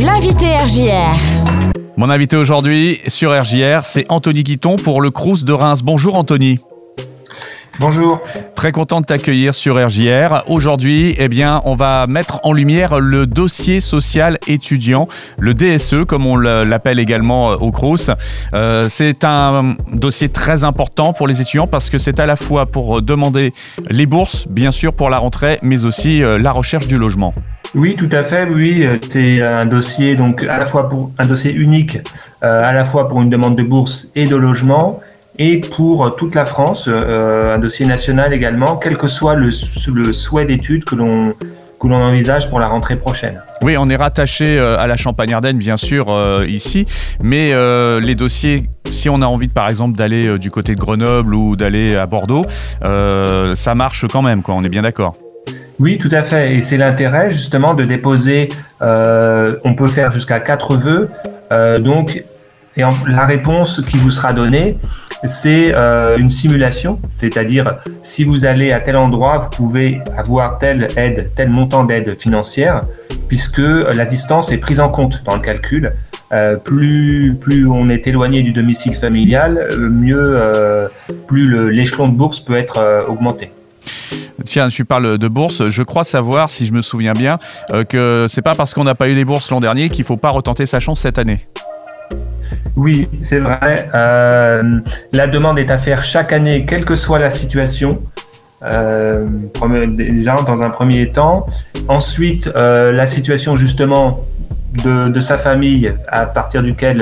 [0.00, 1.16] L'invité RJR.
[1.96, 5.82] Mon invité aujourd'hui sur RJR, c'est Anthony Guiton pour le Crous de Reims.
[5.82, 6.60] Bonjour Anthony.
[7.80, 8.20] Bonjour.
[8.54, 10.44] Très content de t'accueillir sur RJR.
[10.46, 15.08] Aujourd'hui, eh bien, on va mettre en lumière le dossier social étudiant,
[15.40, 18.12] le DSE, comme on l'appelle également euh, au Crous.
[18.54, 22.66] Euh, c'est un dossier très important pour les étudiants parce que c'est à la fois
[22.66, 23.52] pour demander
[23.90, 27.34] les bourses, bien sûr, pour la rentrée, mais aussi euh, la recherche du logement.
[27.74, 28.44] Oui, tout à fait.
[28.44, 31.98] Oui, c'est un dossier donc à la fois pour un dossier unique,
[32.40, 35.00] à la fois pour une demande de bourse et de logement,
[35.38, 40.44] et pour toute la France, euh, un dossier national également, quel que soit le, souhait
[40.44, 41.32] d'études que l'on
[41.80, 43.40] que envisage pour la rentrée prochaine.
[43.62, 46.86] Oui, on est rattaché euh, à la Champagne-Ardenne, bien sûr, euh, ici,
[47.22, 47.54] mais
[48.00, 51.94] les dossiers, si on a envie, par exemple, d'aller du côté de Grenoble ou d'aller
[51.94, 52.42] à Bordeaux,
[52.82, 55.14] ça marche quand même, quoi, on est bien d'accord.
[55.78, 58.48] Oui, tout à fait, et c'est l'intérêt justement de déposer,
[58.80, 61.08] on peut faire jusqu'à quatre vœux,
[61.80, 62.24] donc
[62.78, 64.78] et la réponse qui vous sera donnée,
[65.24, 70.86] c'est euh, une simulation, c'est-à-dire si vous allez à tel endroit, vous pouvez avoir telle
[70.96, 72.84] aide, tel montant d'aide financière,
[73.26, 75.92] puisque la distance est prise en compte dans le calcul.
[76.30, 80.40] Euh, plus, plus on est éloigné du domicile familial, euh, mieux,
[81.26, 83.50] plus l'échelon de bourse peut être augmenté.
[84.44, 85.68] Tiens, tu parles de bourse.
[85.68, 87.38] Je crois savoir, si je me souviens bien,
[87.88, 90.30] que c'est pas parce qu'on n'a pas eu les bourses l'an dernier qu'il faut pas
[90.30, 91.40] retenter sa chance cette année.
[92.76, 93.90] Oui, c'est vrai.
[93.92, 94.62] Euh,
[95.12, 97.98] la demande est à faire chaque année, quelle que soit la situation.
[98.62, 99.26] Euh,
[99.88, 101.46] déjà dans un premier temps.
[101.88, 104.24] Ensuite, euh, la situation justement
[104.84, 106.98] de, sa famille, à partir duquel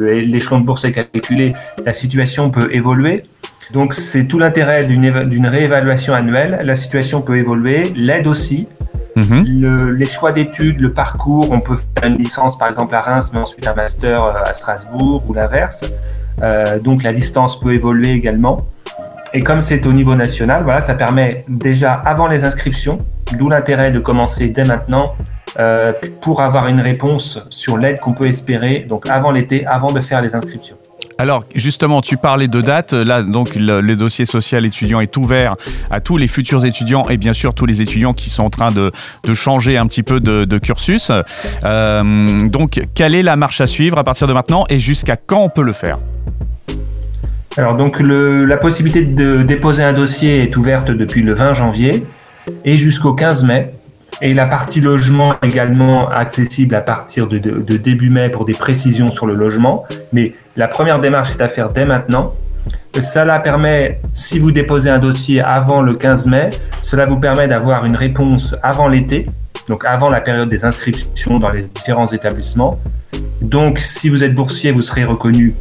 [0.00, 3.22] l'échelon de bourse est calculé, la situation peut évoluer.
[3.70, 6.60] Donc c'est tout l'intérêt d'une réévaluation annuelle.
[6.64, 8.68] La situation peut évoluer, l'aide aussi.
[9.14, 9.92] Mhm.
[9.98, 13.40] les choix d'études, le parcours, on peut faire une licence par exemple à Reims, mais
[13.40, 15.84] ensuite un master euh, à Strasbourg ou l'inverse.
[16.42, 18.62] Euh, donc la distance peut évoluer également.
[19.34, 22.98] Et comme c'est au niveau national, voilà, ça permet déjà avant les inscriptions,
[23.38, 25.14] d'où l'intérêt de commencer dès maintenant
[25.58, 30.00] euh, pour avoir une réponse sur l'aide qu'on peut espérer, donc avant l'été, avant de
[30.00, 30.76] faire les inscriptions.
[31.22, 32.94] Alors justement, tu parlais de date.
[32.94, 35.54] Là, donc, le, dossier social étudiant est ouvert
[35.88, 38.72] à tous les futurs étudiants et bien sûr tous les étudiants qui sont en train
[38.72, 38.90] de,
[39.32, 41.12] changer un petit peu de, cursus.
[41.62, 45.44] Euh, donc, quelle est la marche à suivre à partir de maintenant et jusqu'à quand
[45.44, 45.98] on peut le faire?
[47.56, 52.04] Alors donc la possibilité de déposer un dossier est ouverte depuis le 20 janvier
[52.64, 53.72] et jusqu'au 15 mai.
[54.24, 57.38] Et la partie logement également accessible à partir de,
[57.76, 59.84] début mai pour des précisions sur le logement.
[60.12, 62.32] Mais la première démarche est à faire dès maintenant.
[62.94, 66.50] Cela permet, si vous déposez un dossier avant le 15 mai,
[66.82, 69.26] cela vous permet d'avoir une réponse avant l'été,
[69.68, 72.78] donc avant la période des inscriptions dans les différents établissements.
[73.40, 75.56] Donc, si vous êtes boursier, vous serez reconnu,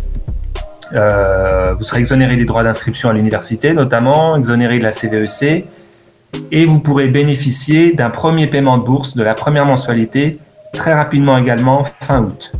[0.93, 5.65] euh, vous serez exonéré des droits d'inscription à l'université, notamment exonéré de la CVEC,
[6.51, 10.33] et vous pourrez bénéficier d'un premier paiement de bourse de la première mensualité
[10.73, 12.51] très rapidement également fin août.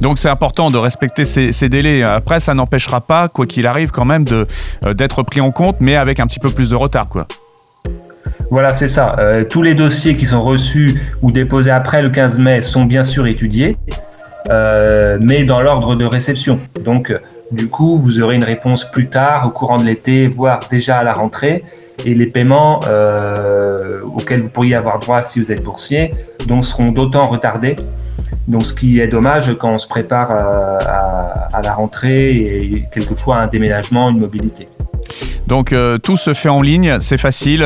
[0.00, 2.02] Donc c'est important de respecter ces, délais.
[2.02, 5.94] Après, ça n'empêchera pas, quoi qu'il arrive, quand même euh, d'être pris en compte, mais
[5.94, 7.26] avec un petit peu plus de retard, quoi.
[8.50, 9.16] Voilà, c'est ça.
[9.18, 13.04] Euh, tous les dossiers qui sont reçus ou déposés après le 15 mai sont bien
[13.04, 13.76] sûr étudiés,
[14.50, 16.58] euh, mais dans l'ordre de réception.
[16.84, 17.14] Donc,
[17.52, 21.04] du coup, vous aurez une réponse plus tard, au courant de l'été, voire déjà à
[21.04, 21.62] la rentrée
[22.04, 26.14] et les paiements euh, auxquels vous pourriez avoir droit si vous êtes boursier
[26.46, 27.76] donc seront d'autant retardés.
[28.48, 33.36] Donc, ce qui est dommage quand on se prépare euh, à, la rentrée et quelquefois
[33.36, 34.68] à un déménagement, une mobilité.
[35.46, 37.60] Donc euh, tout se fait en ligne, c'est facile,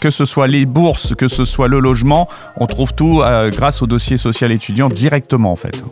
[0.00, 3.22] que ce soit les bourses, que ce soit le logement, on trouve tout
[3.52, 5.84] grâce au dossier social étudiant directement en fait.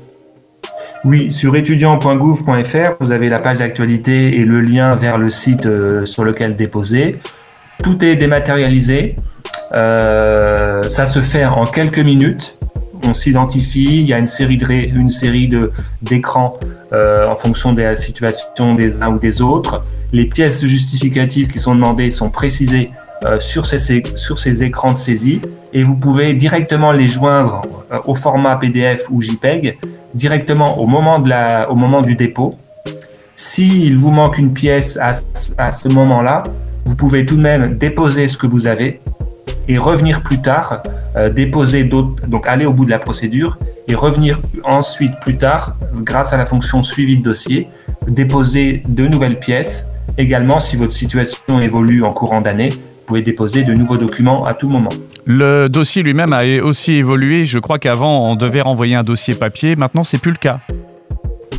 [1.04, 5.68] Oui, sur étudiant.gouv.fr, vous avez la page d'actualité et le lien vers le site
[6.04, 7.16] sur lequel déposer.
[7.82, 9.16] Tout est dématérialisé.
[9.72, 12.56] Euh, ça se fait en quelques minutes.
[13.06, 14.00] On s'identifie.
[14.00, 15.72] Il y a une série de une série de
[16.02, 16.58] d'écrans
[16.92, 19.84] euh, en fonction de la situation des uns ou des autres.
[20.12, 22.90] Les pièces justificatives qui sont demandées sont précisées
[23.24, 25.40] euh, sur ces sur ces écrans de saisie
[25.72, 27.62] et vous pouvez directement les joindre
[28.06, 29.78] au format PDF ou JPEG
[30.14, 32.56] directement au moment de la au moment du dépôt.
[33.36, 35.12] S'il vous manque une pièce à,
[35.56, 36.42] à ce moment-là,
[36.90, 39.00] vous pouvez tout de même déposer ce que vous avez
[39.68, 40.82] et revenir plus tard,
[41.14, 45.76] euh, déposer d'autres, donc aller au bout de la procédure et revenir ensuite plus tard,
[45.94, 47.68] grâce à la fonction suivi de dossier,
[48.08, 49.86] déposer de nouvelles pièces.
[50.18, 52.70] Également, si votre situation évolue en courant d'année,
[53.10, 54.88] pouvez déposer de nouveaux documents à tout moment.
[55.24, 57.44] Le dossier lui-même a aussi évolué.
[57.44, 59.74] Je crois qu'avant, on devait renvoyer un dossier papier.
[59.74, 60.60] Maintenant, c'est plus le cas.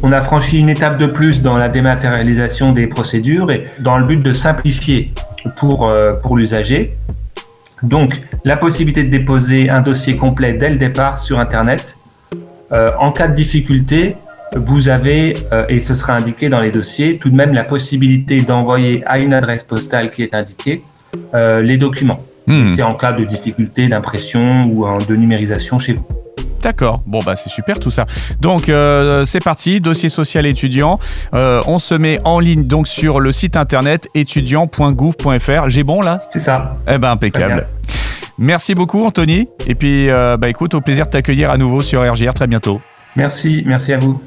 [0.04, 4.06] On a franchi une étape de plus dans la dématérialisation des procédures et dans le
[4.06, 5.12] but de simplifier
[5.58, 6.98] pour, euh, pour l'usager.
[7.84, 11.98] Donc, la possibilité de déposer un dossier complet dès le départ sur Internet.
[12.72, 14.16] Euh, en cas de difficulté,
[14.56, 18.38] vous avez, euh, et ce sera indiqué dans les dossiers, tout de même la possibilité
[18.42, 20.82] d'envoyer à une adresse postale qui est indiquée
[21.34, 22.22] les documents.
[22.48, 22.68] Hmm.
[22.68, 26.08] C'est en cas de difficulté d'impression ou de numérisation chez vous.
[26.62, 27.02] D'accord.
[27.08, 28.06] Bon bah c'est super tout ça.
[28.40, 31.00] Donc euh, c'est parti, dossier social étudiant.
[31.34, 35.70] Euh, on se met en ligne donc sur le site internet étudiant.gouv.fr.
[35.70, 36.22] J'ai bon là?
[36.32, 36.78] C'est ça.
[36.88, 37.68] Eh ben impeccable.
[38.38, 39.48] Merci beaucoup Anthony.
[39.68, 42.82] Et puis euh, bah écoute, au plaisir de t'accueillir à nouveau sur RGR très bientôt.
[43.16, 44.22] Merci, merci à vous.